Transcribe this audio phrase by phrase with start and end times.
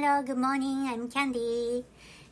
[0.00, 0.86] Hello, good morning.
[0.86, 1.84] I'm Candy.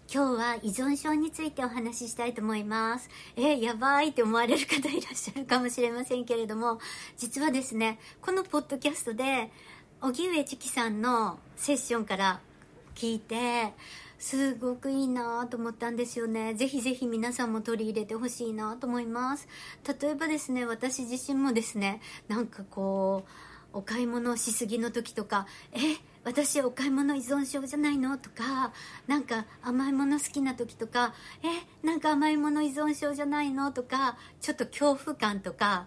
[0.08, 3.10] 今日は依存症についてお話ししたいと思います。
[3.34, 6.78] え、やばいって思われる方いらっしゃるかもしれませんけれども、
[7.16, 9.50] 実はですね、このポッドキャストで、
[10.00, 12.40] 荻上チキさんのセッションから
[12.94, 13.72] 聞いて、
[14.16, 16.54] すごくいいなと思ったんですよね。
[16.54, 19.48] ぜひぜひ皆さんも取り入れてほしいなと思います。
[20.00, 25.78] 例えばですね、私自身もですね、なんかこう、お買い物しすぎの時とか、え、
[26.26, 28.18] 私お買い物依存症じゃないの？
[28.18, 28.72] とか、
[29.06, 33.70] なんか甘いもの好きな時とか、え、なんか甘いもの依存症じゃないの？
[33.70, 35.86] とか、ちょっと恐怖感とか、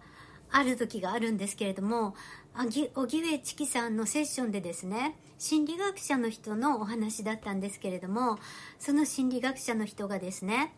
[0.49, 2.15] ある時があるんですけれども、
[2.55, 8.39] 荻上チキさんのセッションでですね心理学者の人のお話だったんですけれども
[8.79, 10.73] その心理学者の人がですね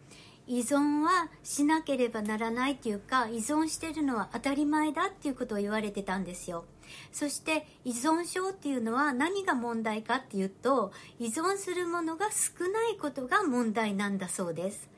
[0.48, 6.66] 依存はしなければならないっていうか依存してるのは当たり前だっていうことを言われてたんですよ。
[7.12, 14.90] そして依存症っていうのは何が問題かっていうと依存するものが少ないことが問題なんだそうです。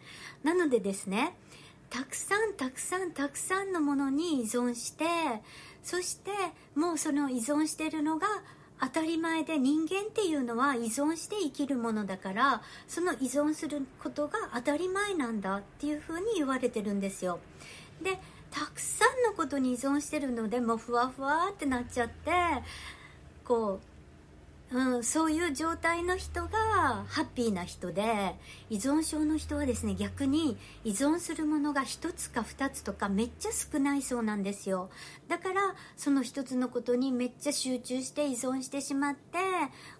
[0.43, 1.35] なのでですね
[1.89, 5.05] たくさんたくさんたくさんのものに依存して
[5.83, 6.31] そして
[6.75, 8.27] もうその依存してるのが
[8.83, 17.39] 当たり前で人間っていうのは依存して生きるものだからその依存することが当たり前なんだっていうふうに言われてるんですよ。
[18.01, 18.19] で
[18.51, 22.31] たくさんのことに依存してるのでもうふわふわってなっちゃって
[23.45, 23.92] こう
[24.73, 28.35] うん、そういう状態の人がハッピーな人で
[28.71, 34.89] 依存症の人はですね逆に依存するものが1つか2つとかめっちゃ少ないそうなんですよ。
[35.27, 39.37] だからその1つのことにめっちゃ集中して依存してしまって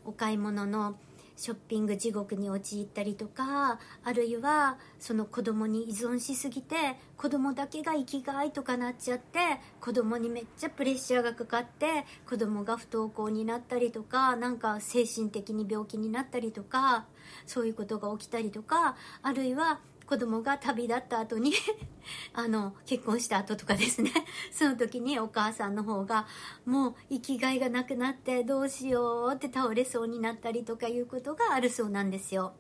[0.06, 0.96] お買い物の
[1.36, 6.76] ショッピング地獄に陥ったりとかあるいはその子供に依存しすぎて
[7.18, 9.40] 子供だけが生きがいとかなっちゃって
[9.82, 17.06] 子供にめっちゃプレッシャーがかかって子供が不登校になったりとかなんか精神的に病気になったりとか
[17.46, 21.54] そういうことが起きたりとかあるいは子供が旅立った後に
[22.34, 24.12] あの結婚した後とかですね。
[24.52, 26.28] その時にお母さんの方が
[26.66, 32.54] もう生きがいがなくなってどうしようって倒れそうになったりとかいうことがあるそうなんですよ。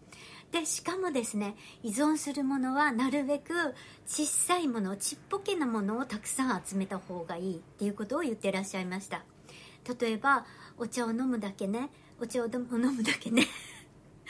[0.51, 3.73] でしかもですね依存するものはなるべく
[4.05, 9.23] 小さいものちっぽけなものをたくさん集めた方がいいっていうことを言ってらっしゃいました。
[9.99, 10.45] 例えば
[10.77, 11.89] お茶を飲むだけね。
[12.19, 13.47] お茶を飲むだけね。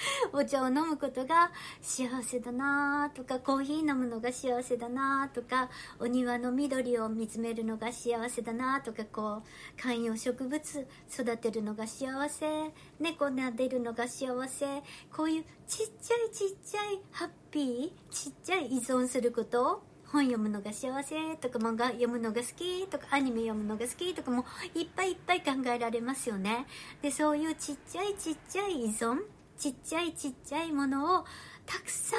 [0.33, 5.69] お茶を飲むことが幸せだなとかコーヒー飲むのが幸せだなとか
[5.99, 26.67] お庭の緑を見つめるのが幸せだなとかこう観葉植物育てるのが幸せ猫撫でるのが幸せこういうちっちゃいちっちゃいハッピーちっちゃい依存すること本読むのが幸せとか漫画読むのが好きとかアニメ読むのが好きとかもいっぱいいっぱい考えられますよね。
[27.01, 29.21] でそういうちっちゃいちっちゃい依存
[29.63, 31.25] ちっちゃいちっちゃいものを
[31.65, 32.17] たくさ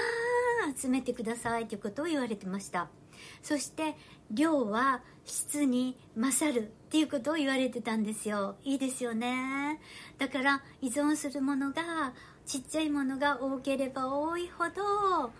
[0.66, 2.88] ん集めてくださいということを言われてました。
[3.43, 3.97] そして
[4.31, 8.56] 量は質に勝るっていうことを言われてたんですよ。
[8.65, 9.78] いいですよね。
[10.16, 12.15] だから依存するものが
[12.47, 15.31] ちっちゃいものが多ければ多いほど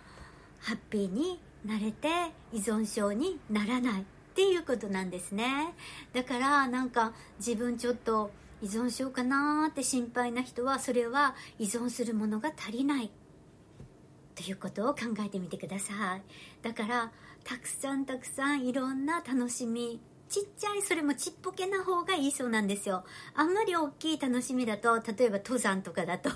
[0.59, 2.07] ハッピーになれて
[2.53, 4.05] 依存症にならないっ
[4.35, 5.73] ていうことなんですね。
[6.13, 8.29] だからなんか自分ちょっと
[8.61, 13.11] 依存症かなって心配な人はそれは依存するものが足りない。
[14.35, 16.21] ということを考えてみてください。
[16.61, 17.11] だから
[17.43, 19.99] たくさんたくさんいろんな楽しみ。
[20.27, 23.05] ちっちゃいそれもちっぽけな方がいいそうなんですよ。
[23.35, 26.29] あんまり大きい楽しみだと例えば登山とかだと。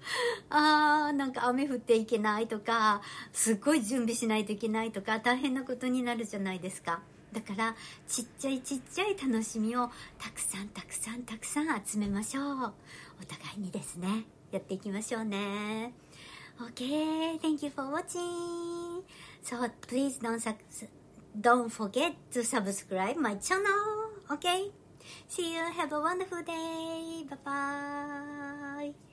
[0.48, 7.02] あーなんか雨降っていけないとかすっごい準備しないといけないとか大変なことになるじゃないですか。
[7.32, 7.74] だから
[8.06, 15.92] ちっちゃいちっちゃい楽しみをたくさんたくさんたくさん集めましょうお互いにですねやっていきましょうね
[16.60, 19.04] Okay, thank you for watching.
[19.42, 20.42] So please don't
[21.40, 24.10] don't forget to subscribe my channel.
[24.32, 24.72] Okay?
[25.28, 25.62] See you.
[25.62, 27.24] Have a wonderful day.
[27.30, 29.07] Bye bye.